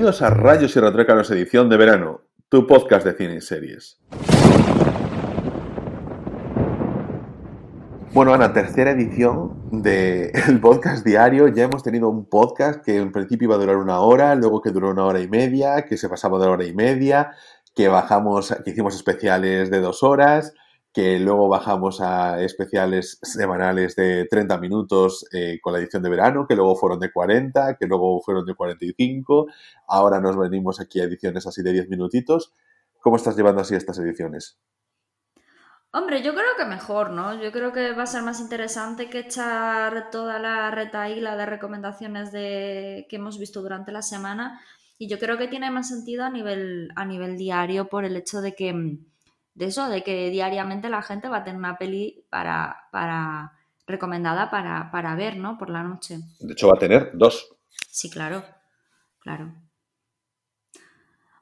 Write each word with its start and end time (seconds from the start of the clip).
Bienvenidos 0.00 0.22
a 0.22 0.30
Rayos 0.30 0.74
y 0.74 0.80
Retrócanos 0.80 1.30
edición 1.30 1.68
de 1.68 1.76
verano, 1.76 2.22
tu 2.48 2.66
podcast 2.66 3.04
de 3.04 3.12
cine 3.12 3.34
y 3.34 3.40
series. 3.42 4.00
Bueno, 8.14 8.32
Ana, 8.32 8.54
tercera 8.54 8.92
edición 8.92 9.82
del 9.82 10.58
podcast 10.62 11.04
diario. 11.04 11.48
Ya 11.48 11.64
hemos 11.64 11.82
tenido 11.82 12.08
un 12.08 12.24
podcast 12.24 12.82
que 12.82 12.96
en 12.96 13.12
principio 13.12 13.44
iba 13.44 13.56
a 13.56 13.58
durar 13.58 13.76
una 13.76 14.00
hora, 14.00 14.34
luego 14.36 14.62
que 14.62 14.70
duró 14.70 14.88
una 14.88 15.04
hora 15.04 15.20
y 15.20 15.28
media, 15.28 15.82
que 15.82 15.98
se 15.98 16.08
pasaba 16.08 16.38
de 16.38 16.46
hora 16.46 16.64
y 16.64 16.72
media, 16.72 17.32
que 17.76 17.88
bajamos, 17.88 18.56
que 18.64 18.70
hicimos 18.70 18.94
especiales 18.94 19.70
de 19.70 19.80
dos 19.82 20.02
horas, 20.02 20.54
que 20.92 21.20
luego 21.20 21.48
bajamos 21.48 22.00
a 22.00 22.42
especiales 22.42 23.18
semanales 23.22 23.94
de 23.94 24.26
30 24.28 24.58
minutos 24.58 25.24
eh, 25.32 25.60
con 25.62 25.72
la 25.72 25.78
edición 25.78 26.02
de 26.02 26.10
verano, 26.10 26.46
que 26.48 26.56
luego 26.56 26.74
fueron 26.74 26.98
de 26.98 27.12
40, 27.12 27.76
que 27.76 27.86
luego 27.86 28.20
fueron 28.20 28.44
de 28.44 28.54
45, 28.54 29.46
ahora 29.86 30.20
nos 30.20 30.36
venimos 30.36 30.80
aquí 30.80 31.00
a 31.00 31.04
ediciones 31.04 31.46
así 31.46 31.62
de 31.62 31.72
10 31.72 31.88
minutitos. 31.88 32.52
¿Cómo 33.00 33.16
estás 33.16 33.36
llevando 33.36 33.62
así 33.62 33.74
estas 33.74 33.98
ediciones? 33.98 34.58
Hombre, 35.92 36.22
yo 36.22 36.34
creo 36.34 36.54
que 36.56 36.64
mejor, 36.64 37.10
¿no? 37.10 37.40
Yo 37.42 37.50
creo 37.50 37.72
que 37.72 37.92
va 37.92 38.04
a 38.04 38.06
ser 38.06 38.22
más 38.22 38.40
interesante 38.40 39.10
que 39.10 39.20
echar 39.20 40.10
toda 40.10 40.38
la 40.38 40.70
retaíla 40.70 41.36
de 41.36 41.46
recomendaciones 41.46 42.30
de, 42.30 43.06
que 43.08 43.16
hemos 43.16 43.38
visto 43.40 43.60
durante 43.60 43.90
la 43.90 44.02
semana. 44.02 44.60
Y 44.98 45.08
yo 45.08 45.18
creo 45.18 45.36
que 45.36 45.48
tiene 45.48 45.70
más 45.70 45.88
sentido 45.88 46.24
a 46.24 46.30
nivel, 46.30 46.90
a 46.94 47.04
nivel 47.04 47.36
diario 47.36 47.88
por 47.88 48.04
el 48.04 48.16
hecho 48.16 48.40
de 48.40 48.54
que, 48.54 48.98
de 49.54 49.66
eso, 49.66 49.88
de 49.88 50.02
que 50.02 50.30
diariamente 50.30 50.88
la 50.88 51.02
gente 51.02 51.28
va 51.28 51.38
a 51.38 51.44
tener 51.44 51.58
una 51.58 51.78
peli 51.78 52.26
para, 52.30 52.88
para 52.92 53.52
recomendada 53.86 54.50
para, 54.50 54.90
para 54.90 55.14
ver, 55.14 55.36
¿no? 55.36 55.58
Por 55.58 55.70
la 55.70 55.82
noche. 55.82 56.18
De 56.40 56.52
hecho, 56.52 56.68
va 56.68 56.74
a 56.76 56.78
tener 56.78 57.10
dos. 57.14 57.56
Sí, 57.90 58.08
claro, 58.08 58.44
claro. 59.20 59.52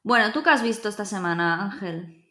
Bueno, 0.03 0.33
¿tú 0.33 0.43
qué 0.43 0.51
has 0.51 0.63
visto 0.63 0.89
esta 0.89 1.05
semana, 1.05 1.65
Ángel? 1.65 2.25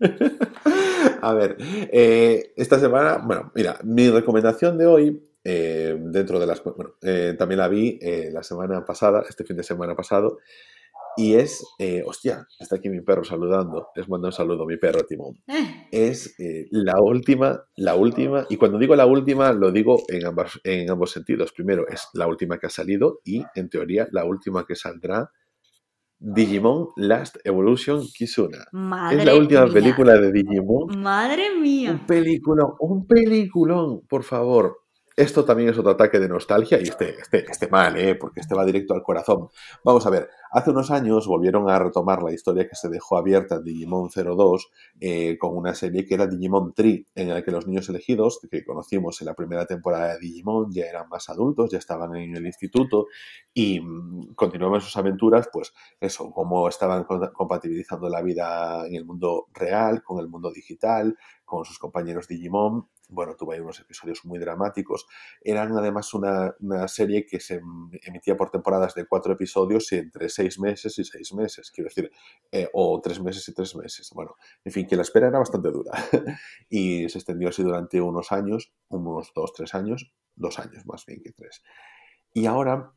A 1.22 1.32
ver, 1.32 1.56
eh, 1.60 2.52
esta 2.56 2.78
semana, 2.78 3.18
bueno, 3.18 3.50
mira, 3.54 3.78
mi 3.84 4.10
recomendación 4.10 4.76
de 4.76 4.86
hoy, 4.86 5.22
eh, 5.42 5.96
dentro 5.98 6.38
de 6.38 6.46
las... 6.46 6.62
Bueno, 6.62 6.94
eh, 7.02 7.34
también 7.38 7.60
la 7.60 7.68
vi 7.68 7.98
la 8.32 8.42
semana 8.42 8.84
pasada, 8.84 9.24
este 9.28 9.44
fin 9.44 9.56
de 9.56 9.62
semana 9.62 9.94
pasado, 9.94 10.38
y 11.16 11.34
es, 11.34 11.64
hostia, 12.06 12.46
está 12.58 12.76
aquí 12.76 12.88
mi 12.88 13.00
perro 13.00 13.24
saludando, 13.24 13.88
les 13.94 14.08
mando 14.08 14.28
un 14.28 14.32
saludo 14.32 14.64
a 14.64 14.66
mi 14.66 14.76
perro 14.76 15.04
Timón. 15.06 15.36
Es 15.90 16.36
la 16.70 17.00
última, 17.00 17.64
la 17.76 17.94
última, 17.94 18.46
y 18.50 18.56
cuando 18.56 18.78
digo 18.78 18.94
la 18.96 19.06
última, 19.06 19.52
lo 19.52 19.70
digo 19.72 20.02
en 20.08 20.26
ambos, 20.26 20.60
en 20.64 20.90
ambos 20.90 21.10
sentidos. 21.10 21.52
Primero, 21.52 21.86
es 21.88 22.08
la 22.14 22.26
última 22.26 22.58
que 22.58 22.66
ha 22.66 22.70
salido 22.70 23.20
y, 23.24 23.44
en 23.54 23.68
teoría, 23.68 24.08
la 24.12 24.24
última 24.24 24.66
que 24.66 24.76
saldrá 24.76 25.30
Digimon 26.18 26.88
Last 26.96 27.36
Evolution 27.44 28.02
Kizuna. 28.14 28.64
Madre 28.72 29.18
es 29.18 29.24
la 29.26 29.34
última 29.34 29.64
mía. 29.64 29.74
película 29.74 30.18
de 30.18 30.32
Digimon. 30.32 31.00
Madre 31.00 31.54
mía. 31.60 31.92
Un 31.92 32.06
peliculón, 32.06 32.72
un 32.80 33.06
peliculón, 33.06 34.00
por 34.08 34.22
favor. 34.22 34.78
Esto 35.18 35.46
también 35.46 35.70
es 35.70 35.78
otro 35.78 35.92
ataque 35.92 36.18
de 36.18 36.28
nostalgia 36.28 36.78
y 36.78 36.82
este, 36.82 37.18
este, 37.18 37.50
este 37.50 37.68
mal, 37.68 37.96
¿eh? 37.96 38.16
porque 38.16 38.40
este 38.40 38.54
va 38.54 38.66
directo 38.66 38.92
al 38.92 39.02
corazón. 39.02 39.48
Vamos 39.82 40.06
a 40.06 40.10
ver, 40.10 40.28
hace 40.50 40.70
unos 40.72 40.90
años 40.90 41.26
volvieron 41.26 41.70
a 41.70 41.78
retomar 41.78 42.22
la 42.22 42.34
historia 42.34 42.68
que 42.68 42.76
se 42.76 42.90
dejó 42.90 43.16
abierta 43.16 43.58
Digimon 43.62 44.10
02 44.10 44.68
eh, 45.00 45.38
con 45.38 45.56
una 45.56 45.74
serie 45.74 46.04
que 46.04 46.14
era 46.16 46.26
Digimon 46.26 46.74
Tree, 46.74 47.06
en 47.14 47.30
la 47.30 47.42
que 47.42 47.50
los 47.50 47.66
niños 47.66 47.88
elegidos, 47.88 48.40
que 48.50 48.62
conocimos 48.62 49.18
en 49.22 49.28
la 49.28 49.34
primera 49.34 49.64
temporada 49.64 50.12
de 50.12 50.18
Digimon, 50.18 50.70
ya 50.70 50.84
eran 50.84 51.08
más 51.08 51.30
adultos, 51.30 51.70
ya 51.70 51.78
estaban 51.78 52.14
en 52.14 52.36
el 52.36 52.44
instituto 52.44 53.06
y 53.54 53.80
mm, 53.80 54.34
continuaban 54.34 54.80
sus 54.82 54.96
aventuras, 54.98 55.48
pues 55.52 55.72
eso, 55.98 56.30
cómo 56.30 56.68
estaban 56.68 57.04
co- 57.04 57.32
compatibilizando 57.32 58.08
la 58.10 58.20
vida 58.20 58.86
en 58.86 58.94
el 58.94 59.04
mundo 59.06 59.46
real 59.54 60.02
con 60.02 60.20
el 60.20 60.28
mundo 60.28 60.50
digital, 60.52 61.16
con 61.44 61.64
sus 61.64 61.78
compañeros 61.78 62.28
Digimon. 62.28 62.88
Bueno, 63.08 63.36
tuvo 63.36 63.52
ahí 63.52 63.60
unos 63.60 63.78
episodios 63.78 64.24
muy 64.24 64.38
dramáticos. 64.38 65.06
Eran 65.40 65.76
además 65.76 66.12
una, 66.14 66.54
una 66.60 66.88
serie 66.88 67.24
que 67.24 67.38
se 67.38 67.54
em- 67.54 67.90
emitía 68.02 68.36
por 68.36 68.50
temporadas 68.50 68.94
de 68.94 69.06
cuatro 69.06 69.32
episodios 69.32 69.90
y 69.92 69.96
entre 69.96 70.28
seis 70.28 70.58
meses 70.58 70.98
y 70.98 71.04
seis 71.04 71.32
meses, 71.32 71.70
quiero 71.70 71.88
decir, 71.88 72.10
eh, 72.50 72.68
o 72.72 73.00
tres 73.00 73.20
meses 73.20 73.48
y 73.48 73.54
tres 73.54 73.76
meses. 73.76 74.10
Bueno, 74.12 74.34
en 74.64 74.72
fin, 74.72 74.86
que 74.86 74.96
la 74.96 75.02
espera 75.02 75.28
era 75.28 75.38
bastante 75.38 75.70
dura. 75.70 75.92
y 76.68 77.08
se 77.08 77.18
extendió 77.18 77.48
así 77.50 77.62
durante 77.62 78.00
unos 78.00 78.32
años, 78.32 78.72
unos 78.88 79.32
dos, 79.34 79.52
tres 79.52 79.74
años, 79.74 80.12
dos 80.34 80.58
años 80.58 80.84
más 80.86 81.06
bien 81.06 81.22
que 81.22 81.32
tres. 81.32 81.62
Y 82.32 82.46
ahora, 82.46 82.92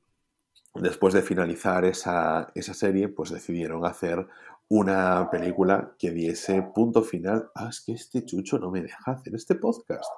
después 0.75 1.14
de 1.14 1.22
finalizar 1.22 1.86
esa, 1.86 2.52
esa 2.56 2.74
serie, 2.74 3.09
pues 3.09 3.30
decidieron 3.30 3.86
hacer 3.86 4.28
una 4.69 5.30
película 5.30 5.96
que 5.97 6.12
diese 6.12 6.62
punto 6.74 7.03
final. 7.03 7.50
Ah, 7.56 7.69
es 7.69 7.81
que 7.81 7.94
este 7.94 8.24
chucho 8.24 8.59
no 8.59 8.72
me 8.72 8.81
deja 8.81 9.12
hacer 9.12 9.35
este 9.35 9.56
podcast. 9.56 10.09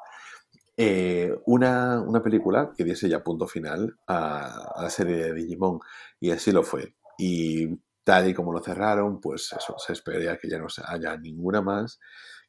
Eh, 0.78 1.34
una, 1.46 2.02
una 2.02 2.22
película 2.22 2.72
que 2.76 2.84
diese 2.84 3.10
ya 3.10 3.24
punto 3.24 3.48
final 3.48 3.98
a, 4.08 4.72
a 4.76 4.84
la 4.84 4.90
serie 4.90 5.18
de 5.18 5.34
Digimon. 5.34 5.80
Y 6.20 6.32
así 6.32 6.52
lo 6.52 6.64
fue. 6.64 6.96
Y 7.18 7.70
tal 8.04 8.30
y 8.30 8.34
como 8.34 8.52
lo 8.52 8.62
cerraron, 8.62 9.22
pues 9.22 9.54
eso, 9.58 9.76
se 9.78 9.94
esperaría 9.94 10.38
que 10.38 10.50
ya 10.50 10.58
no 10.58 10.68
haya 10.86 11.16
ninguna 11.18 11.62
más. 11.62 12.00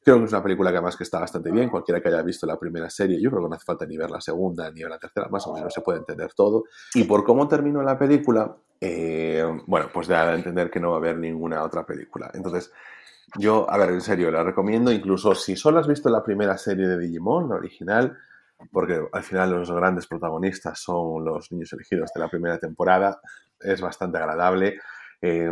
Creo 0.04 0.19
que 0.19 0.24
es 0.24 0.32
una 0.32 0.42
película 0.42 0.70
que 0.70 0.78
además 0.78 0.96
que 0.96 1.04
está 1.04 1.20
bastante 1.20 1.52
bien. 1.52 1.69
Cualquiera 1.69 2.00
que 2.00 2.08
haya 2.08 2.22
visto 2.22 2.46
la 2.46 2.58
primera 2.58 2.90
serie, 2.90 3.20
yo 3.20 3.30
creo 3.30 3.42
que 3.42 3.48
no 3.48 3.54
hace 3.54 3.64
falta 3.64 3.86
ni 3.86 3.96
ver 3.96 4.10
la 4.10 4.20
segunda 4.20 4.70
ni 4.72 4.82
ver 4.82 4.90
la 4.90 4.98
tercera, 4.98 5.28
más 5.28 5.46
o 5.46 5.54
menos 5.54 5.72
se 5.72 5.80
puede 5.80 6.00
entender 6.00 6.32
todo. 6.34 6.64
Y 6.94 7.04
por 7.04 7.22
cómo 7.22 7.46
terminó 7.46 7.82
la 7.82 7.96
película, 7.96 8.56
eh, 8.84 9.44
bueno, 9.69 9.91
pues 9.94 10.09
da 10.09 10.28
a 10.28 10.34
entender 10.34 10.69
que 10.69 10.81
no 10.81 10.91
va 10.91 10.97
a 10.97 10.98
haber 10.98 11.16
ninguna 11.16 11.62
otra 11.62 11.87
película. 11.87 12.32
Entonces, 12.34 12.72
yo, 13.38 13.70
a 13.70 13.78
ver, 13.78 13.91
en 13.91 14.00
serio, 14.00 14.28
la 14.32 14.43
recomiendo 14.43 14.91
incluso 14.91 15.37
si 15.37 15.54
solo 15.54 15.78
has 15.78 15.87
visto 15.87 16.10
la 16.10 16.25
primera 16.25 16.59
serie 16.59 16.88
de 16.88 16.98
Digimon, 16.98 17.48
la 17.48 17.54
original, 17.54 18.19
porque 18.72 19.00
al 19.12 19.22
final 19.22 19.53
los 19.53 19.70
grandes 19.70 20.09
protagonistas 20.09 20.81
son 20.81 21.25
los 21.25 21.53
niños 21.53 21.72
elegidos 21.72 22.10
de 22.12 22.20
la 22.20 22.28
primera 22.28 22.59
temporada, 22.59 23.20
es 23.60 23.81
bastante 23.81 24.19
agradable. 24.19 24.81
Eh, 25.22 25.48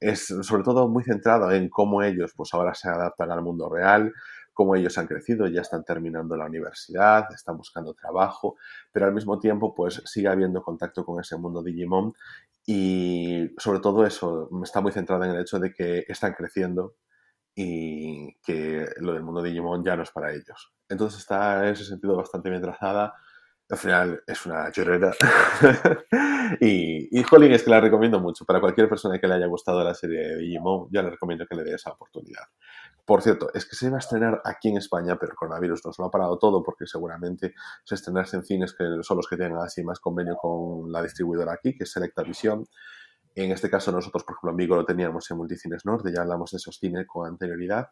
es 0.00 0.26
sobre 0.42 0.62
todo 0.62 0.88
muy 0.88 1.02
centrado 1.02 1.50
en 1.50 1.70
cómo 1.70 2.02
ellos 2.02 2.32
pues 2.36 2.52
ahora 2.52 2.74
se 2.74 2.88
adaptan 2.88 3.30
al 3.30 3.42
mundo 3.42 3.68
real, 3.70 4.12
cómo 4.52 4.76
ellos 4.76 4.96
han 4.98 5.06
crecido, 5.06 5.46
ya 5.48 5.62
están 5.62 5.84
terminando 5.84 6.36
la 6.36 6.46
universidad, 6.46 7.26
están 7.34 7.56
buscando 7.56 7.94
trabajo, 7.94 8.56
pero 8.92 9.06
al 9.06 9.14
mismo 9.14 9.38
tiempo 9.38 9.74
pues 9.74 10.02
sigue 10.04 10.28
habiendo 10.28 10.62
contacto 10.62 11.04
con 11.04 11.18
ese 11.20 11.36
mundo 11.38 11.62
Digimon 11.62 12.14
y 12.66 13.54
sobre 13.58 13.80
todo 13.80 14.04
eso 14.06 14.50
está 14.62 14.80
muy 14.80 14.92
centrado 14.92 15.24
en 15.24 15.30
el 15.30 15.40
hecho 15.40 15.58
de 15.58 15.72
que 15.72 16.04
están 16.08 16.34
creciendo 16.34 16.96
y 17.54 18.34
que 18.42 18.86
lo 18.98 19.14
del 19.14 19.22
mundo 19.22 19.42
Digimon 19.42 19.82
ya 19.82 19.96
no 19.96 20.02
es 20.02 20.10
para 20.10 20.32
ellos. 20.32 20.74
Entonces 20.88 21.20
está 21.20 21.66
en 21.66 21.72
ese 21.72 21.84
sentido 21.84 22.16
bastante 22.16 22.50
bien 22.50 22.60
trazada. 22.60 23.14
Al 23.68 23.78
final 23.78 24.22
es 24.26 24.46
una 24.46 24.70
chorrera. 24.70 25.12
y, 26.60 27.18
y 27.18 27.22
jolín, 27.24 27.52
es 27.52 27.64
que 27.64 27.70
la 27.70 27.80
recomiendo 27.80 28.20
mucho. 28.20 28.44
Para 28.44 28.60
cualquier 28.60 28.88
persona 28.88 29.18
que 29.18 29.26
le 29.26 29.34
haya 29.34 29.46
gustado 29.46 29.82
la 29.82 29.92
serie 29.92 30.20
de 30.20 30.36
Digimon, 30.36 30.88
yo 30.92 31.02
le 31.02 31.10
recomiendo 31.10 31.46
que 31.46 31.56
le 31.56 31.64
dé 31.64 31.74
esa 31.74 31.90
oportunidad. 31.90 32.44
Por 33.04 33.22
cierto, 33.22 33.50
es 33.54 33.66
que 33.66 33.74
se 33.74 33.90
va 33.90 33.96
a 33.96 33.98
estrenar 33.98 34.40
aquí 34.44 34.68
en 34.68 34.76
España, 34.76 35.16
pero 35.18 35.32
el 35.32 35.36
coronavirus 35.36 35.84
nos 35.84 35.98
lo 35.98 36.06
ha 36.06 36.10
parado 36.10 36.38
todo 36.38 36.62
porque 36.62 36.86
seguramente 36.86 37.54
se 37.84 37.96
estrenarse 37.96 38.36
en 38.36 38.44
cines 38.44 38.72
que 38.72 38.84
son 39.02 39.16
los 39.16 39.26
que 39.28 39.36
tengan 39.36 39.62
así 39.62 39.82
más 39.82 39.98
convenio 39.98 40.36
con 40.36 40.90
la 40.92 41.02
distribuidora 41.02 41.52
aquí, 41.52 41.76
que 41.76 41.84
es 41.84 41.92
Selecta 41.92 42.22
Visión. 42.22 42.66
En 43.34 43.50
este 43.50 43.68
caso 43.68 43.92
nosotros, 43.92 44.24
por 44.24 44.34
ejemplo, 44.34 44.50
en 44.50 44.56
Vigo 44.56 44.76
lo 44.76 44.84
teníamos 44.84 45.30
en 45.30 45.36
Multicines 45.36 45.84
Norte, 45.84 46.12
ya 46.12 46.22
hablamos 46.22 46.52
de 46.52 46.56
esos 46.56 46.78
cines 46.78 47.06
con 47.06 47.28
anterioridad 47.28 47.90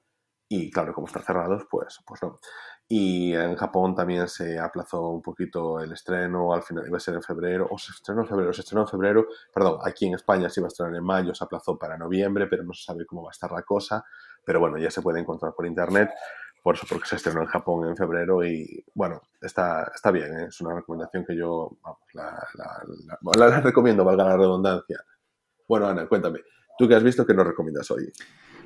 y 0.49 0.71
claro, 0.71 0.93
como 0.93 1.07
están 1.07 1.23
cerrados, 1.23 1.67
pues, 1.71 2.01
pues 2.07 2.23
no. 2.23 2.39
Y 2.87 3.35
en 3.35 3.57
Japón 3.57 3.95
también 3.95 4.29
se 4.29 4.59
aplazó 4.59 5.09
un 5.09 5.23
poquito 5.23 5.81
el 5.81 5.93
estreno, 5.93 6.53
al 6.53 6.63
final 6.63 6.87
iba 6.87 6.99
a 6.99 7.01
ser 7.01 7.15
en 7.15 7.23
febrero, 7.23 7.67
o 7.71 7.79
se 7.79 7.93
estrenó 7.93 8.23
en 8.23 8.29
febrero, 8.29 8.53
se 8.53 8.61
estrenó 8.61 8.83
en 8.83 8.89
febrero, 8.89 9.27
perdón, 9.53 9.79
aquí 9.83 10.07
en 10.07 10.15
España 10.15 10.51
se 10.51 10.61
iba 10.61 10.67
a 10.67 10.69
estrenar 10.69 10.95
en 10.95 11.05
mayo, 11.05 11.35
se 11.35 11.45
aplazó 11.45 11.79
para 11.79 11.97
noviembre, 11.97 12.47
pero 12.47 12.63
no 12.63 12.75
se 12.75 12.85
sabe 12.85 13.07
cómo 13.07 13.23
va 13.23 13.31
a 13.31 13.33
estar 13.33 13.51
la 13.51 13.63
cosa, 13.63 14.05
pero 14.45 14.61
bueno, 14.61 14.77
ya 14.77 14.91
se 14.91 15.01
puede 15.01 15.19
encontrar 15.21 15.55
por 15.55 15.67
internet, 15.67 16.11
por 16.63 16.75
eso 16.75 16.87
porque 16.89 17.09
se 17.09 17.17
estrenó 17.17 17.41
en 17.43 17.47
Japón 17.47 17.89
en 17.89 17.97
febrero 17.97 18.45
y 18.45 18.85
bueno, 18.95 19.23
está, 19.41 19.91
está 19.95 20.11
bien, 20.11 20.41
¿eh? 20.41 20.45
es 20.49 20.61
una 20.61 20.75
recomendación 20.75 21.25
que 21.25 21.37
yo, 21.37 21.79
vamos, 21.83 22.01
la, 22.13 22.47
la, 22.55 22.83
la, 23.39 23.49
la, 23.49 23.61
recomiendo, 23.61 24.05
valga 24.05 24.25
la 24.25 24.37
redundancia. 24.37 25.03
Bueno, 25.67 25.87
Ana, 25.87 26.07
cuéntame, 26.07 26.41
¿tú 26.79 26.87
qué 26.87 26.95
has 26.95 27.03
visto 27.03 27.25
que 27.25 27.33
nos 27.33 27.47
recomiendas 27.47 27.91
hoy? 27.91 28.13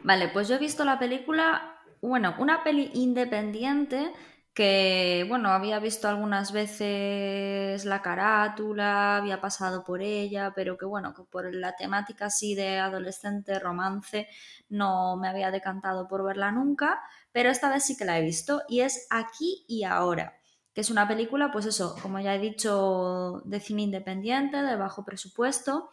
Vale, 0.03 0.29
pues 0.29 0.49
yo 0.49 0.55
he 0.55 0.59
visto 0.59 0.85
la 0.85 0.99
película, 0.99 1.81
bueno, 2.01 2.35
una 2.39 2.63
peli 2.63 2.91
independiente 2.95 4.13
que, 4.55 5.25
bueno, 5.29 5.51
había 5.51 5.79
visto 5.79 6.09
algunas 6.09 6.53
veces 6.53 7.85
la 7.85 8.03
carátula, 8.03 9.17
había 9.17 9.41
pasado 9.41 9.85
por 9.85 10.03
ella, 10.03 10.53
pero 10.55 10.77
que, 10.77 10.85
bueno, 10.87 11.15
que 11.15 11.23
por 11.25 11.55
la 11.55 11.77
temática 11.77 12.27
así 12.27 12.55
de 12.55 12.79
adolescente, 12.79 13.59
romance, 13.61 14.29
no 14.69 15.17
me 15.17 15.29
había 15.29 15.51
decantado 15.51 16.09
por 16.09 16.25
verla 16.25 16.51
nunca, 16.51 17.01
pero 17.33 17.51
esta 17.51 17.71
vez 17.71 17.85
sí 17.85 17.97
que 17.97 18.05
la 18.05 18.19
he 18.19 18.23
visto 18.23 18.63
y 18.69 18.81
es 18.81 19.07
Aquí 19.11 19.65
y 19.69 19.85
Ahora, 19.85 20.39
que 20.75 20.81
es 20.81 20.91
una 20.91 21.07
película, 21.07 21.53
pues 21.53 21.67
eso, 21.67 21.97
como 22.03 22.19
ya 22.21 22.35
he 22.35 22.39
dicho, 22.41 23.43
de 23.45 23.61
cine 23.61 23.83
independiente, 23.83 24.63
de 24.63 24.77
bajo 24.77 25.05
presupuesto, 25.05 25.91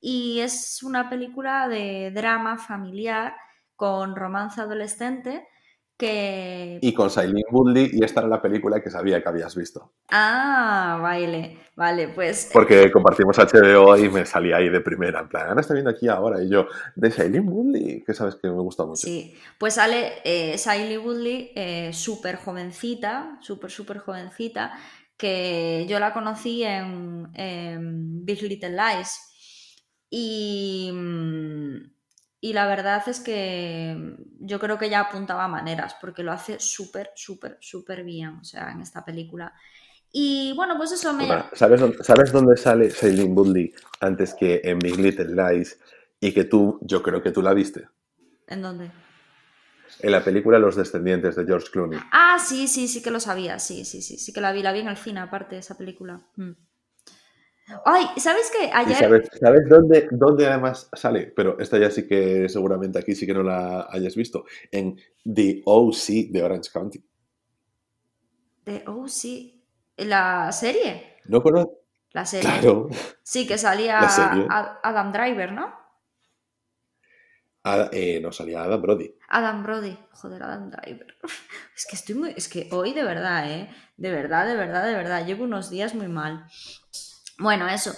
y 0.00 0.40
es 0.40 0.82
una 0.82 1.08
película 1.08 1.68
de 1.68 2.10
drama 2.12 2.58
familiar 2.58 3.34
con 3.76 4.14
romance 4.16 4.60
adolescente 4.60 5.46
que... 5.96 6.78
Y 6.82 6.92
con 6.92 7.08
Shailene 7.08 7.44
Woodley, 7.50 7.90
y 7.92 8.04
esta 8.04 8.20
era 8.20 8.28
la 8.28 8.42
película 8.42 8.82
que 8.82 8.90
sabía 8.90 9.22
que 9.22 9.28
habías 9.28 9.54
visto. 9.54 9.92
Ah, 10.10 10.98
vale, 11.00 11.58
vale, 11.76 12.08
pues... 12.08 12.50
Porque 12.52 12.90
compartimos 12.90 13.38
HBO 13.38 13.96
y 13.96 14.08
me 14.08 14.26
salía 14.26 14.56
ahí 14.56 14.68
de 14.68 14.80
primera, 14.80 15.20
en 15.20 15.28
plan, 15.28 15.58
está 15.58 15.72
viendo 15.72 15.90
aquí 15.90 16.08
ahora, 16.08 16.42
y 16.42 16.50
yo, 16.50 16.66
de 16.96 17.10
Shailene 17.10 17.48
Woodley, 17.48 18.02
que 18.04 18.14
sabes 18.14 18.36
que 18.36 18.48
me 18.48 18.60
gusta 18.60 18.84
mucho. 18.84 19.06
Sí, 19.06 19.36
pues 19.58 19.74
sale 19.74 20.14
eh, 20.24 20.56
Shailene 20.56 20.98
Woodley, 20.98 21.52
eh, 21.54 21.90
súper 21.92 22.36
jovencita, 22.36 23.38
súper, 23.40 23.70
súper 23.70 23.98
jovencita, 23.98 24.72
que 25.16 25.86
yo 25.88 26.00
la 26.00 26.12
conocí 26.12 26.64
en, 26.64 27.28
en 27.34 28.24
Big 28.24 28.42
Little 28.42 28.70
Lies. 28.70 29.33
Y 30.16 30.90
mm, 30.92 31.94
y 32.44 32.52
la 32.52 32.66
verdad 32.66 33.02
es 33.08 33.20
que 33.20 34.18
yo 34.38 34.60
creo 34.60 34.76
que 34.76 34.90
ya 34.90 35.00
apuntaba 35.00 35.48
maneras, 35.48 35.96
porque 35.98 36.22
lo 36.22 36.30
hace 36.30 36.60
súper, 36.60 37.10
súper, 37.14 37.56
súper 37.58 38.04
bien, 38.04 38.36
o 38.38 38.44
sea, 38.44 38.70
en 38.70 38.82
esta 38.82 39.02
película. 39.02 39.54
Y 40.12 40.52
bueno, 40.54 40.76
pues 40.76 40.92
eso 40.92 41.14
me... 41.14 41.26
¿sabes, 41.54 41.80
dónde, 41.80 42.04
¿Sabes 42.04 42.32
dónde 42.32 42.58
sale 42.58 42.90
Shailene 42.90 43.32
Woodley 43.32 43.72
antes 44.00 44.34
que 44.34 44.60
en 44.62 44.78
Big 44.78 44.98
Little 44.98 45.34
Lies 45.34 45.80
y 46.20 46.34
que 46.34 46.44
tú, 46.44 46.78
yo 46.82 47.02
creo 47.02 47.22
que 47.22 47.30
tú 47.30 47.40
la 47.40 47.54
viste? 47.54 47.88
¿En 48.46 48.60
dónde? 48.60 48.90
En 50.00 50.12
la 50.12 50.22
película 50.22 50.58
Los 50.58 50.76
Descendientes 50.76 51.36
de 51.36 51.46
George 51.46 51.68
Clooney. 51.72 51.98
Ah, 52.12 52.36
sí, 52.38 52.68
sí, 52.68 52.88
sí 52.88 53.02
que 53.02 53.10
lo 53.10 53.20
sabía, 53.20 53.58
sí, 53.58 53.86
sí, 53.86 54.02
sí, 54.02 54.18
sí 54.18 54.34
que 54.34 54.42
la 54.42 54.52
vi, 54.52 54.62
la 54.62 54.72
vi 54.72 54.80
en 54.80 54.88
el 54.88 54.98
cine 54.98 55.20
aparte 55.20 55.54
de 55.54 55.60
esa 55.62 55.78
película. 55.78 56.20
Mm. 56.36 56.50
Ay, 57.84 58.06
¿sabes 58.18 58.50
qué? 58.56 58.70
Ayer. 58.72 58.96
Sabes, 59.40 59.68
dónde, 59.68 60.08
dónde, 60.10 60.46
además 60.46 60.88
sale? 60.92 61.32
Pero 61.34 61.58
esta 61.58 61.78
ya 61.78 61.90
sí 61.90 62.06
que 62.06 62.48
seguramente 62.48 62.98
aquí 62.98 63.14
sí 63.14 63.26
que 63.26 63.34
no 63.34 63.42
la 63.42 63.88
hayas 63.90 64.14
visto. 64.16 64.44
En 64.70 64.98
The 65.24 65.62
OC 65.64 66.30
de 66.30 66.42
Orange 66.42 66.70
County. 66.70 67.04
The 68.64 68.84
OC. 68.86 69.54
¿La 69.96 70.52
serie? 70.52 71.18
¿No 71.26 71.42
conozco? 71.42 71.80
La 72.12 72.26
serie. 72.26 72.48
Claro. 72.48 72.88
Sí, 73.22 73.46
que 73.46 73.56
salía 73.58 74.00
Adam 74.00 75.12
Driver, 75.12 75.52
¿no? 75.52 75.84
Eh, 77.92 78.20
no 78.20 78.30
salía 78.30 78.62
Adam 78.62 78.82
Brody. 78.82 79.14
Adam 79.28 79.62
Brody, 79.62 79.96
joder, 80.12 80.42
Adam 80.42 80.70
Driver. 80.70 81.16
Es 81.76 81.86
que 81.86 81.96
estoy 81.96 82.14
muy. 82.14 82.34
Es 82.36 82.48
que 82.48 82.68
hoy 82.70 82.92
de 82.92 83.02
verdad, 83.02 83.50
¿eh? 83.50 83.68
De 83.96 84.10
verdad, 84.12 84.46
de 84.46 84.54
verdad, 84.54 84.84
de 84.84 84.94
verdad. 84.94 85.26
Llevo 85.26 85.44
unos 85.44 85.70
días 85.70 85.94
muy 85.94 86.08
mal. 86.08 86.46
Bueno, 87.38 87.68
eso. 87.68 87.92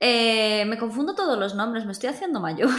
Eh, 0.00 0.64
me 0.66 0.78
confundo 0.78 1.14
todos 1.14 1.38
los 1.38 1.54
nombres, 1.54 1.84
me 1.84 1.92
estoy 1.92 2.10
haciendo 2.10 2.40
mayor. 2.40 2.70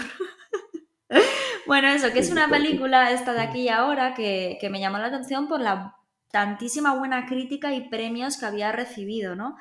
bueno, 1.68 1.90
eso, 1.90 2.12
que 2.12 2.20
es 2.20 2.32
una 2.32 2.50
película 2.50 3.12
esta 3.12 3.34
de 3.34 3.42
aquí 3.42 3.62
y 3.62 3.70
ahora 3.70 4.14
que, 4.14 4.58
me 4.72 4.80
llamó 4.80 4.98
la 4.98 5.08
atención 5.08 5.48
por 5.48 5.60
la 5.60 5.96
tantísima 6.32 6.94
buena 6.96 7.26
crítica 7.26 7.74
y 7.74 7.90
premios 7.90 8.38
que 8.38 8.46
había 8.46 8.72
recibido, 8.72 9.36
¿no? 9.36 9.58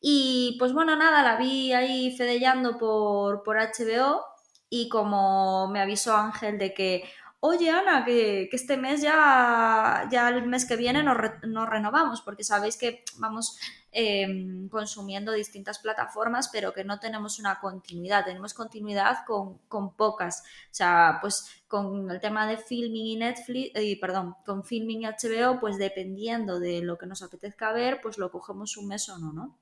Y 0.00 0.56
pues 0.58 0.72
bueno, 0.72 0.96
nada, 0.96 1.22
la 1.22 1.36
vi 1.36 1.72
ahí 1.72 2.16
fedellando 2.16 2.78
por, 2.78 3.42
por 3.42 3.56
HBO 3.56 4.24
y 4.68 4.88
como 4.88 5.68
me 5.68 5.80
avisó 5.80 6.16
Ángel 6.16 6.58
de 6.58 6.74
que, 6.74 7.04
oye 7.40 7.70
Ana, 7.70 8.04
que, 8.04 8.48
este 8.50 8.76
mes 8.76 9.02
ya, 9.02 10.08
ya 10.10 10.28
el 10.30 10.46
mes 10.46 10.64
que 10.64 10.76
viene 10.76 11.02
nos, 11.02 11.16
nos 11.42 11.68
renovamos, 11.68 12.22
porque 12.22 12.42
sabéis 12.42 12.76
que 12.76 13.04
vamos 13.18 13.58
Em, 13.94 14.70
consumiendo 14.70 15.32
distintas 15.32 15.78
plataformas, 15.78 16.48
pero 16.50 16.72
que 16.72 16.82
no 16.82 16.98
tenemos 16.98 17.38
una 17.38 17.60
continuidad. 17.60 18.24
Tenemos 18.24 18.54
continuidad 18.54 19.18
con, 19.26 19.58
pocas. 19.96 20.42
O 20.70 20.74
sea, 20.74 21.18
pues 21.20 21.62
con 21.68 22.10
el 22.10 22.18
tema 22.18 22.46
de 22.46 22.56
filming 22.56 23.06
y 23.06 23.16
Netflix, 23.16 23.70
eh, 23.74 23.98
perdón, 24.00 24.34
con 24.46 24.64
filming 24.64 25.02
y 25.02 25.06
HBO, 25.06 25.60
pues 25.60 25.76
dependiendo 25.76 26.58
de 26.58 26.80
lo 26.80 26.96
que 26.96 27.06
nos 27.06 27.22
apetezca 27.22 27.72
ver, 27.72 28.00
pues 28.00 28.16
lo 28.16 28.30
cogemos 28.30 28.78
un 28.78 28.88
mes 28.88 29.08
o 29.10 29.18
no, 29.18 29.32
¿no? 29.32 29.58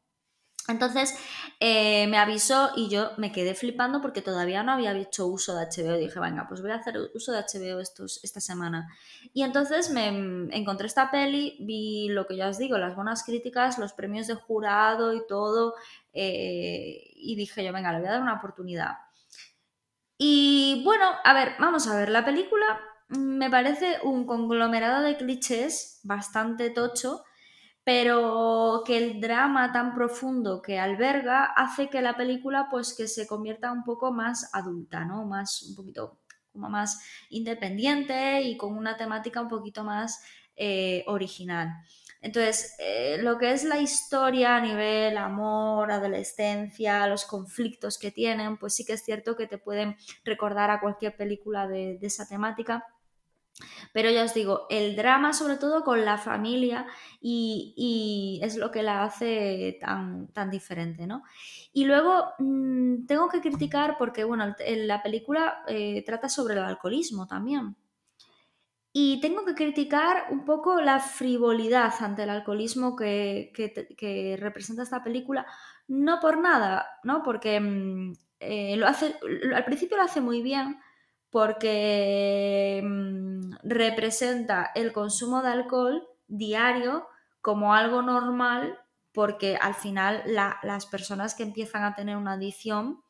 Entonces 0.68 1.14
eh, 1.58 2.06
me 2.06 2.18
avisó 2.18 2.70
y 2.76 2.88
yo 2.88 3.10
me 3.16 3.32
quedé 3.32 3.54
flipando 3.54 4.00
porque 4.00 4.22
todavía 4.22 4.62
no 4.62 4.72
había 4.72 4.92
hecho 4.92 5.26
uso 5.26 5.56
de 5.56 5.66
HBO. 5.66 5.96
Dije, 5.96 6.20
venga, 6.20 6.46
pues 6.48 6.62
voy 6.62 6.70
a 6.70 6.76
hacer 6.76 6.96
uso 7.14 7.32
de 7.32 7.40
HBO 7.40 7.80
esta 7.80 8.40
semana. 8.40 8.88
Y 9.32 9.42
entonces 9.42 9.90
me 9.90 10.08
encontré 10.56 10.86
esta 10.86 11.10
peli, 11.10 11.56
vi 11.60 12.08
lo 12.08 12.26
que 12.26 12.36
ya 12.36 12.48
os 12.48 12.58
digo, 12.58 12.78
las 12.78 12.94
buenas 12.94 13.24
críticas, 13.24 13.78
los 13.78 13.92
premios 13.92 14.26
de 14.26 14.34
jurado 14.34 15.14
y 15.14 15.26
todo. 15.26 15.74
Eh, 16.12 17.10
y 17.16 17.36
dije 17.36 17.64
yo, 17.64 17.72
venga, 17.72 17.92
le 17.92 17.98
voy 17.98 18.08
a 18.08 18.12
dar 18.12 18.22
una 18.22 18.34
oportunidad. 18.34 18.96
Y 20.18 20.82
bueno, 20.84 21.06
a 21.24 21.32
ver, 21.32 21.54
vamos 21.58 21.88
a 21.88 21.96
ver, 21.96 22.10
la 22.10 22.24
película 22.24 22.80
me 23.08 23.50
parece 23.50 23.98
un 24.04 24.26
conglomerado 24.26 25.02
de 25.02 25.16
clichés 25.16 26.00
bastante 26.04 26.70
tocho 26.70 27.24
pero 27.84 28.82
que 28.86 28.98
el 28.98 29.20
drama 29.20 29.72
tan 29.72 29.94
profundo 29.94 30.60
que 30.62 30.78
alberga 30.78 31.44
hace 31.44 31.88
que 31.88 32.02
la 32.02 32.16
película 32.16 32.68
pues 32.70 32.94
que 32.94 33.08
se 33.08 33.26
convierta 33.26 33.72
un 33.72 33.84
poco 33.84 34.12
más 34.12 34.50
adulta, 34.52 35.04
¿no? 35.04 35.24
Más 35.24 35.62
un 35.62 35.76
poquito 35.76 36.18
como 36.52 36.68
más 36.68 37.00
independiente 37.30 38.42
y 38.42 38.56
con 38.56 38.76
una 38.76 38.96
temática 38.96 39.40
un 39.40 39.48
poquito 39.48 39.84
más 39.84 40.22
eh, 40.56 41.04
original. 41.06 41.68
Entonces, 42.22 42.74
eh, 42.78 43.16
lo 43.22 43.38
que 43.38 43.52
es 43.52 43.64
la 43.64 43.78
historia 43.78 44.56
a 44.56 44.60
nivel 44.60 45.16
amor, 45.16 45.90
adolescencia, 45.90 47.06
los 47.06 47.24
conflictos 47.24 47.98
que 47.98 48.10
tienen, 48.10 48.58
pues 48.58 48.74
sí 48.74 48.84
que 48.84 48.92
es 48.92 49.02
cierto 49.02 49.36
que 49.36 49.46
te 49.46 49.56
pueden 49.56 49.96
recordar 50.22 50.70
a 50.70 50.80
cualquier 50.80 51.16
película 51.16 51.66
de 51.66 51.98
esa 52.02 52.28
temática 52.28 52.84
pero 53.92 54.10
ya 54.10 54.24
os 54.24 54.34
digo, 54.34 54.66
el 54.70 54.96
drama 54.96 55.32
sobre 55.32 55.56
todo 55.56 55.84
con 55.84 56.04
la 56.04 56.18
familia 56.18 56.86
y, 57.20 58.40
es 58.42 58.56
lo 58.56 58.70
que 58.70 58.82
la 58.82 59.04
hace 59.04 59.78
tan, 59.80 60.28
tan 60.28 60.50
diferente, 60.50 61.06
¿no? 61.06 61.22
Y 61.72 61.84
luego 61.84 62.32
mm, 62.38 63.06
tengo 63.06 63.28
que 63.28 63.40
criticar 63.40 63.96
porque, 63.98 64.24
bueno, 64.24 64.54
la 64.66 65.02
película 65.02 65.62
eh, 65.68 66.02
trata 66.04 66.28
sobre 66.28 66.54
el 66.54 66.60
alcoholismo 66.60 67.26
también. 67.26 67.76
Y 68.92 69.20
tengo 69.20 69.44
que 69.44 69.54
criticar 69.54 70.26
un 70.30 70.44
poco 70.44 70.80
la 70.80 70.98
frivolidad 70.98 71.92
ante 72.00 72.24
el 72.24 72.30
alcoholismo 72.30 72.96
que, 72.96 73.52
representa 74.40 74.82
esta 74.82 75.04
película, 75.04 75.46
no 75.86 76.18
por 76.18 76.38
nada, 76.38 76.86
¿no? 77.04 77.22
Porque 77.22 77.60
mm, 77.60 78.12
eh, 78.40 78.76
lo 78.76 78.88
hace, 78.88 79.14
al 79.54 79.64
principio 79.64 79.96
lo 79.96 80.02
hace 80.02 80.20
muy 80.20 80.42
bien, 80.42 80.80
porque 81.30 82.82
mm, 82.84 83.52
representa 83.62 84.70
el 84.74 84.92
consumo 84.92 85.42
de 85.42 85.48
alcohol 85.48 86.06
diario 86.26 87.06
como 87.40 87.74
algo 87.74 88.02
normal, 88.02 88.78
porque 89.12 89.56
al 89.56 89.74
final 89.74 90.22
las 90.26 90.86
personas 90.86 91.34
que 91.34 91.42
empiezan 91.42 91.84
a 91.84 91.94
tener 91.94 92.16
una 92.16 92.34
adicción 92.34 93.02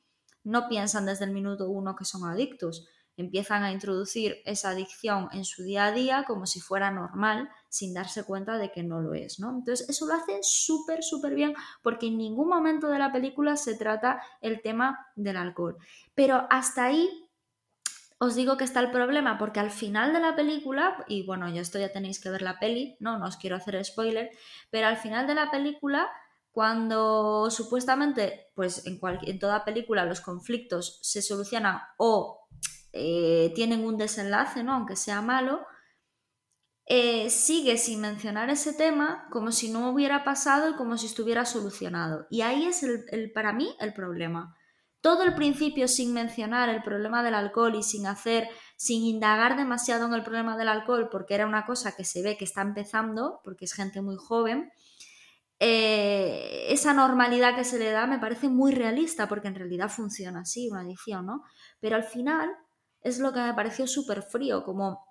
no 0.44 0.68
piensan 0.68 1.06
desde 1.06 1.26
el 1.26 1.32
minuto 1.32 1.68
uno 1.68 1.96
que 1.96 2.04
son 2.04 2.24
adictos, 2.24 2.86
empiezan 3.16 3.64
a 3.64 3.72
introducir 3.72 4.38
esa 4.46 4.70
adicción 4.70 5.28
en 5.32 5.44
su 5.44 5.62
día 5.62 5.86
a 5.86 5.92
día 5.92 6.24
como 6.26 6.46
si 6.46 6.60
fuera 6.60 6.90
normal, 6.90 7.50
sin 7.68 7.92
darse 7.92 8.24
cuenta 8.24 8.56
de 8.56 8.72
que 8.72 8.82
no 8.82 9.00
lo 9.00 9.14
es, 9.14 9.38
¿no? 9.38 9.50
Entonces, 9.50 9.88
eso 9.88 10.06
lo 10.06 10.14
hace 10.14 10.38
súper, 10.42 11.02
súper 11.02 11.34
bien, 11.34 11.54
porque 11.82 12.06
en 12.06 12.16
ningún 12.16 12.48
momento 12.48 12.88
de 12.88 12.98
la 12.98 13.12
película 13.12 13.56
se 13.56 13.76
trata 13.76 14.22
el 14.40 14.62
tema 14.62 15.06
del 15.16 15.36
alcohol. 15.36 15.76
Pero 16.14 16.46
hasta 16.48 16.86
ahí 16.86 17.29
os 18.22 18.34
digo 18.34 18.58
que 18.58 18.64
está 18.64 18.80
el 18.80 18.90
problema, 18.90 19.38
porque 19.38 19.60
al 19.60 19.70
final 19.70 20.12
de 20.12 20.20
la 20.20 20.36
película, 20.36 21.04
y 21.08 21.24
bueno, 21.24 21.48
ya 21.48 21.62
esto 21.62 21.78
ya 21.78 21.90
tenéis 21.90 22.20
que 22.20 22.28
ver 22.28 22.42
la 22.42 22.58
peli, 22.58 22.96
no, 23.00 23.18
no 23.18 23.26
os 23.26 23.38
quiero 23.38 23.56
hacer 23.56 23.82
spoiler, 23.82 24.30
pero 24.70 24.88
al 24.88 24.98
final 24.98 25.26
de 25.26 25.34
la 25.34 25.50
película, 25.50 26.06
cuando 26.52 27.50
supuestamente, 27.50 28.50
pues 28.54 28.86
en, 28.86 29.00
en 29.22 29.38
toda 29.38 29.64
película 29.64 30.04
los 30.04 30.20
conflictos 30.20 30.98
se 31.00 31.22
solucionan 31.22 31.80
o 31.96 32.46
eh, 32.92 33.52
tienen 33.54 33.86
un 33.86 33.96
desenlace, 33.96 34.62
¿no? 34.64 34.74
Aunque 34.74 34.96
sea 34.96 35.22
malo, 35.22 35.64
eh, 36.84 37.30
sigue 37.30 37.78
sin 37.78 38.02
mencionar 38.02 38.50
ese 38.50 38.74
tema 38.74 39.28
como 39.30 39.50
si 39.50 39.70
no 39.70 39.90
hubiera 39.90 40.24
pasado 40.24 40.68
y 40.68 40.74
como 40.74 40.98
si 40.98 41.06
estuviera 41.06 41.46
solucionado. 41.46 42.26
Y 42.28 42.42
ahí 42.42 42.66
es 42.66 42.82
el, 42.82 43.32
para 43.32 43.54
mí 43.54 43.74
el 43.80 43.94
problema 43.94 44.56
todo 45.00 45.22
el 45.22 45.34
principio 45.34 45.88
sin 45.88 46.12
mencionar 46.12 46.68
el 46.68 46.82
problema 46.82 47.22
del 47.22 47.34
alcohol 47.34 47.74
y 47.74 47.82
sin 47.82 48.06
hacer, 48.06 48.48
sin 48.76 49.02
indagar 49.02 49.56
demasiado 49.56 50.06
en 50.06 50.14
el 50.14 50.22
problema 50.22 50.56
del 50.56 50.68
alcohol, 50.68 51.08
porque 51.10 51.34
era 51.34 51.46
una 51.46 51.64
cosa 51.64 51.96
que 51.96 52.04
se 52.04 52.22
ve 52.22 52.36
que 52.36 52.44
está 52.44 52.62
empezando, 52.62 53.40
porque 53.42 53.64
es 53.64 53.72
gente 53.72 54.02
muy 54.02 54.16
joven, 54.16 54.70
eh, 55.62 56.66
esa 56.68 56.94
normalidad 56.94 57.54
que 57.54 57.64
se 57.64 57.78
le 57.78 57.90
da 57.90 58.06
me 58.06 58.18
parece 58.18 58.48
muy 58.48 58.72
realista, 58.72 59.28
porque 59.28 59.48
en 59.48 59.54
realidad 59.54 59.90
funciona 59.90 60.40
así, 60.40 60.70
una 60.70 60.80
adicción, 60.80 61.26
¿no? 61.26 61.44
Pero 61.80 61.96
al 61.96 62.04
final 62.04 62.50
es 63.02 63.18
lo 63.18 63.32
que 63.32 63.40
me 63.40 63.54
pareció 63.54 63.86
súper 63.86 64.22
frío, 64.22 64.64
como, 64.64 65.04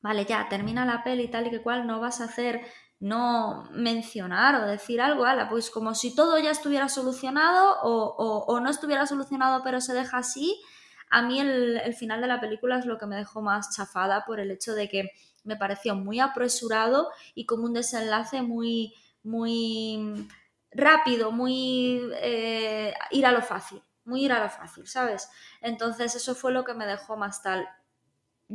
vale, 0.00 0.24
ya, 0.24 0.48
termina 0.48 0.84
la 0.84 1.02
peli 1.02 1.24
y 1.24 1.30
tal 1.30 1.48
y 1.48 1.50
que 1.50 1.62
cual, 1.62 1.86
no 1.86 2.00
vas 2.00 2.20
a 2.20 2.24
hacer 2.24 2.60
no 3.02 3.68
mencionar 3.72 4.54
o 4.54 4.66
decir 4.66 5.00
algo, 5.00 5.24
ala, 5.24 5.48
pues 5.48 5.70
como 5.70 5.92
si 5.92 6.14
todo 6.14 6.38
ya 6.38 6.52
estuviera 6.52 6.88
solucionado 6.88 7.78
o, 7.82 8.60
no 8.60 8.70
estuviera 8.70 9.08
solucionado 9.08 9.62
pero 9.64 9.80
se 9.80 9.92
deja 9.92 10.18
así, 10.18 10.62
a 11.10 11.20
mí 11.20 11.40
el, 11.40 11.78
el, 11.78 11.94
final 11.94 12.20
de 12.20 12.28
la 12.28 12.40
película 12.40 12.78
es 12.78 12.86
lo 12.86 12.98
que 12.98 13.06
me 13.06 13.16
dejó 13.16 13.42
más 13.42 13.74
chafada 13.74 14.24
por 14.24 14.38
el 14.38 14.52
hecho 14.52 14.74
de 14.74 14.88
que 14.88 15.10
me 15.42 15.56
pareció 15.56 15.96
muy 15.96 16.20
apresurado 16.20 17.10
y 17.34 17.44
como 17.44 17.64
un 17.64 17.72
desenlace 17.72 18.40
muy, 18.40 18.94
muy 19.24 20.28
rápido, 20.70 21.32
muy 21.32 22.00
eh, 22.20 22.94
ir 23.10 23.26
a 23.26 23.32
lo 23.32 23.42
fácil, 23.42 23.82
muy 24.04 24.24
ir 24.24 24.32
a 24.32 24.44
lo 24.44 24.48
fácil, 24.48 24.86
¿sabes? 24.86 25.28
Entonces 25.60 26.14
eso 26.14 26.36
fue 26.36 26.52
lo 26.52 26.64
que 26.64 26.74
me 26.74 26.86
dejó 26.86 27.16
más 27.16 27.42
tal. 27.42 27.68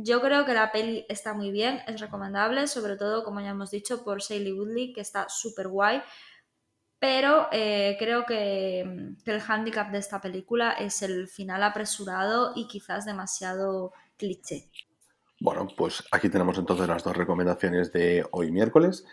Yo 0.00 0.20
creo 0.20 0.44
que 0.46 0.54
la 0.54 0.70
peli 0.70 1.04
está 1.08 1.34
muy 1.34 1.50
bien, 1.50 1.80
es 1.88 2.00
recomendable, 2.00 2.68
sobre 2.68 2.96
todo, 2.96 3.24
como 3.24 3.40
ya 3.40 3.48
hemos 3.48 3.72
dicho, 3.72 4.04
por 4.04 4.20
Shaley 4.20 4.52
Woodley, 4.52 4.92
que 4.92 5.00
está 5.00 5.28
súper 5.28 5.66
guay. 5.66 6.00
Pero 7.00 7.48
eh, 7.50 7.96
creo 7.98 8.24
que, 8.24 9.16
que, 9.24 9.32
el 9.32 9.40
hándicap 9.40 9.90
de 9.90 9.98
esta 9.98 10.20
película 10.20 10.70
es 10.70 11.02
el 11.02 11.26
final 11.26 11.64
apresurado 11.64 12.52
y 12.54 12.68
quizás 12.68 13.06
demasiado 13.06 13.92
cliché. 14.16 14.70
Bueno, 15.40 15.66
pues 15.76 16.04
aquí 16.12 16.28
tenemos 16.28 16.58
entonces 16.58 16.86
las 16.86 17.02
dos 17.02 17.16
recomendaciones 17.16 17.92
de 17.92 18.24
hoy 18.30 18.52
miércoles. 18.52 19.04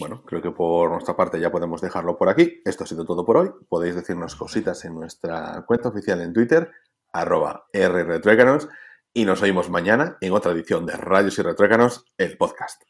Bueno, 0.00 0.24
creo 0.24 0.42
que 0.42 0.50
por 0.50 0.90
nuestra 0.90 1.16
parte 1.16 1.38
ya 1.38 1.52
podemos 1.52 1.80
dejarlo 1.80 2.18
por 2.18 2.28
aquí. 2.28 2.60
Esto 2.64 2.82
ha 2.82 2.86
sido 2.88 3.04
todo 3.04 3.24
por 3.24 3.36
hoy. 3.36 3.50
Podéis 3.68 3.94
decirnos 3.94 4.34
cositas 4.34 4.84
en 4.84 4.96
nuestra 4.96 5.64
cuenta 5.68 5.90
oficial 5.90 6.20
en 6.20 6.32
Twitter, 6.32 6.68
arroba 7.12 7.68
rretruécanos 7.72 8.68
y 9.18 9.24
nos 9.24 9.42
oímos 9.42 9.68
mañana 9.68 10.16
en 10.20 10.32
otra 10.32 10.52
edición 10.52 10.86
de 10.86 10.92
Radios 10.92 11.40
y 11.40 11.42
Retruécanos, 11.42 12.04
el 12.18 12.36
podcast. 12.36 12.84